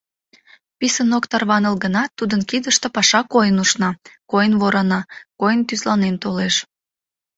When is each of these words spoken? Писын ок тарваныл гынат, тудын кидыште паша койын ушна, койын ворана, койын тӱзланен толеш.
Писын 0.79 1.09
ок 1.17 1.25
тарваныл 1.31 1.75
гынат, 1.83 2.09
тудын 2.19 2.41
кидыште 2.49 2.87
паша 2.95 3.21
койын 3.33 3.57
ушна, 3.63 3.91
койын 4.31 4.53
ворана, 4.61 5.01
койын 5.39 5.61
тӱзланен 5.67 6.15
толеш. 6.23 6.55